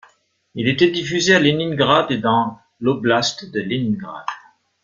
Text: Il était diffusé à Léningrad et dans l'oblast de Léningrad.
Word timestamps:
Il 0.55 0.67
était 0.67 0.89
diffusé 0.89 1.35
à 1.35 1.39
Léningrad 1.39 2.09
et 2.09 2.17
dans 2.17 2.57
l'oblast 2.79 3.51
de 3.51 3.59
Léningrad. 3.59 4.25